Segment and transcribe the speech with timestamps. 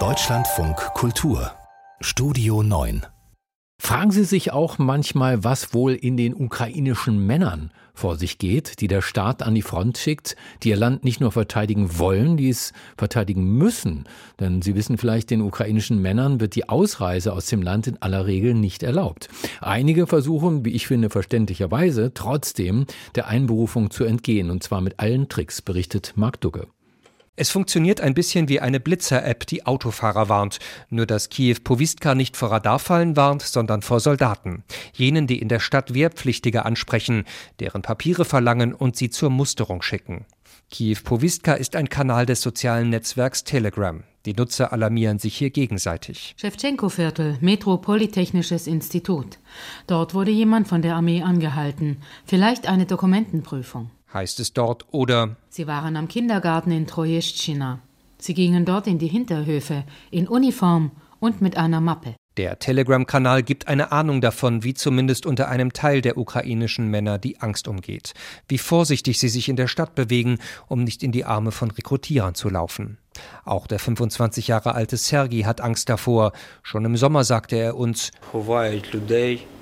[0.00, 1.52] Deutschlandfunk Kultur
[2.00, 3.06] Studio 9
[3.80, 8.88] Fragen Sie sich auch manchmal, was wohl in den ukrainischen Männern vor sich geht, die
[8.88, 10.34] der Staat an die Front schickt,
[10.64, 14.06] die ihr Land nicht nur verteidigen wollen, die es verteidigen müssen.
[14.40, 18.26] Denn Sie wissen vielleicht, den ukrainischen Männern wird die Ausreise aus dem Land in aller
[18.26, 19.28] Regel nicht erlaubt.
[19.60, 25.28] Einige versuchen, wie ich finde, verständlicherweise trotzdem der Einberufung zu entgehen, und zwar mit allen
[25.28, 26.66] Tricks, berichtet Mark Dugge.
[27.36, 30.60] Es funktioniert ein bisschen wie eine Blitzer-App, die Autofahrer warnt.
[30.88, 34.62] Nur dass Kiew Powistka nicht vor Radarfallen warnt, sondern vor Soldaten.
[34.92, 37.24] Jenen, die in der Stadt Wehrpflichtige ansprechen,
[37.58, 40.26] deren Papiere verlangen und sie zur Musterung schicken.
[40.70, 44.04] Kiew Powistka ist ein Kanal des sozialen Netzwerks Telegram.
[44.26, 46.34] Die Nutzer alarmieren sich hier gegenseitig.
[46.38, 49.38] Schewtschenko-Viertel, Metropolytechnisches Institut.
[49.88, 51.98] Dort wurde jemand von der Armee angehalten.
[52.24, 57.80] Vielleicht eine Dokumentenprüfung heißt es dort, oder Sie waren am Kindergarten in Trojeschina.
[58.18, 62.14] Sie gingen dort in die Hinterhöfe, in Uniform und mit einer Mappe.
[62.36, 67.40] Der Telegram-Kanal gibt eine Ahnung davon, wie zumindest unter einem Teil der ukrainischen Männer die
[67.40, 68.12] Angst umgeht,
[68.48, 72.34] wie vorsichtig sie sich in der Stadt bewegen, um nicht in die Arme von Rekrutierern
[72.34, 72.98] zu laufen.
[73.44, 76.32] Auch der 25 Jahre alte Sergei hat Angst davor.
[76.62, 78.10] Schon im Sommer sagte er uns,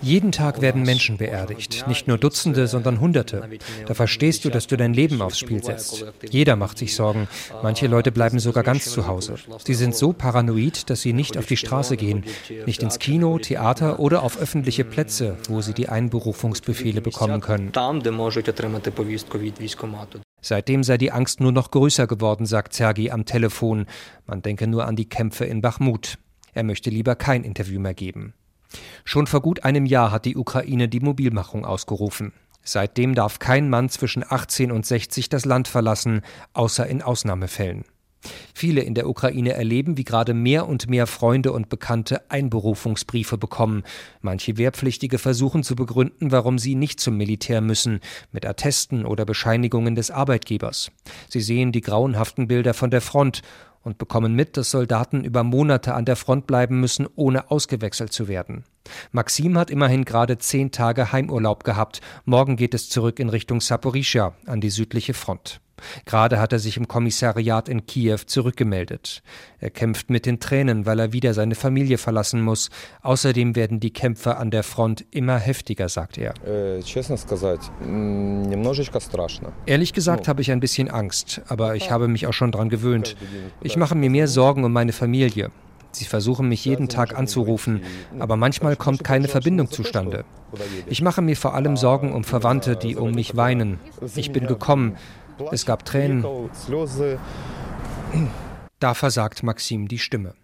[0.00, 3.48] jeden Tag werden Menschen beerdigt, nicht nur Dutzende, sondern Hunderte.
[3.86, 6.04] Da verstehst du, dass du dein Leben aufs Spiel setzt.
[6.28, 7.28] Jeder macht sich Sorgen.
[7.62, 9.34] Manche Leute bleiben sogar ganz zu Hause.
[9.64, 12.24] Sie sind so paranoid, dass sie nicht auf die Straße gehen,
[12.66, 17.72] nicht ins Kino, Theater oder auf öffentliche Plätze, wo sie die Einberufungsbefehle bekommen können.
[20.42, 23.86] Seitdem sei die Angst nur noch größer geworden, sagt Sergei am Telefon.
[24.26, 26.18] Man denke nur an die Kämpfe in Bachmut.
[26.52, 28.34] Er möchte lieber kein Interview mehr geben.
[29.04, 32.32] Schon vor gut einem Jahr hat die Ukraine die Mobilmachung ausgerufen.
[32.64, 37.84] Seitdem darf kein Mann zwischen 18 und 60 das Land verlassen, außer in Ausnahmefällen.
[38.54, 43.82] Viele in der Ukraine erleben, wie gerade mehr und mehr Freunde und Bekannte Einberufungsbriefe bekommen.
[44.20, 49.94] Manche Wehrpflichtige versuchen zu begründen, warum sie nicht zum Militär müssen, mit Attesten oder Bescheinigungen
[49.94, 50.90] des Arbeitgebers.
[51.28, 53.42] Sie sehen die grauenhaften Bilder von der Front
[53.82, 58.28] und bekommen mit, dass Soldaten über Monate an der Front bleiben müssen, ohne ausgewechselt zu
[58.28, 58.64] werden.
[59.10, 62.00] Maxim hat immerhin gerade zehn Tage Heimurlaub gehabt.
[62.24, 65.61] Morgen geht es zurück in Richtung Saporischia an die südliche Front.
[66.04, 69.22] Gerade hat er sich im Kommissariat in Kiew zurückgemeldet.
[69.58, 72.70] Er kämpft mit den Tränen, weil er wieder seine Familie verlassen muss.
[73.02, 76.34] Außerdem werden die Kämpfe an der Front immer heftiger, sagt er.
[76.46, 76.80] Äh,
[79.66, 83.16] Ehrlich gesagt habe ich ein bisschen Angst, aber ich habe mich auch schon daran gewöhnt.
[83.60, 85.50] Ich mache mir mehr Sorgen um meine Familie.
[85.92, 87.82] Sie versuchen mich jeden Tag anzurufen,
[88.18, 90.24] aber manchmal kommt keine Verbindung zustande.
[90.86, 93.78] Ich mache mir vor allem Sorgen um Verwandte, die um mich weinen.
[94.16, 94.96] Ich bin gekommen,
[95.50, 96.24] es gab Tränen.
[98.82, 100.34] Da versagt Maxim die Stimme.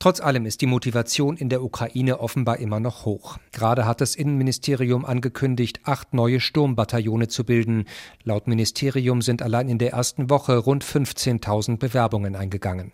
[0.00, 3.38] Trotz allem ist die Motivation in der Ukraine offenbar immer noch hoch.
[3.52, 7.84] Gerade hat das Innenministerium angekündigt, acht neue Sturmbataillone zu bilden.
[8.24, 12.90] Laut Ministerium sind allein in der ersten Woche rund 15.000 Bewerbungen eingegangen.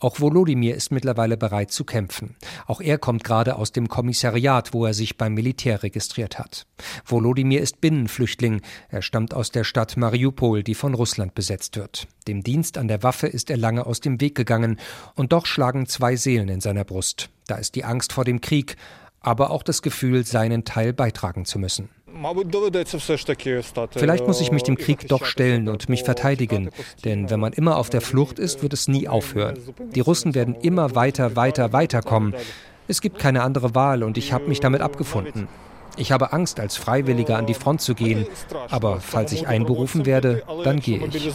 [0.00, 2.36] Auch Volodymyr ist mittlerweile bereit zu kämpfen.
[2.66, 6.66] Auch er kommt gerade aus dem Kommissariat, wo er sich beim Militär registriert hat.
[7.04, 8.62] Volodymyr ist Binnenflüchtling.
[8.88, 12.06] Er stammt aus der Stadt Mariupol, die von Russland besetzt wird.
[12.26, 14.78] Dem Dienst an der Waffe ist er lange aus dem Weg gegangen,
[15.14, 17.30] und doch schlagen zwei Seelen in seiner Brust.
[17.46, 18.76] Da ist die Angst vor dem Krieg,
[19.20, 21.88] aber auch das Gefühl, seinen Teil beitragen zu müssen.
[23.92, 26.70] Vielleicht muss ich mich dem Krieg doch stellen und mich verteidigen,
[27.04, 29.58] denn wenn man immer auf der Flucht ist, wird es nie aufhören.
[29.94, 32.34] Die Russen werden immer weiter, weiter, weiter kommen.
[32.88, 35.48] Es gibt keine andere Wahl und ich habe mich damit abgefunden.
[35.96, 38.26] Ich habe Angst, als Freiwilliger an die Front zu gehen,
[38.68, 41.34] aber falls ich einberufen werde, dann gehe ich.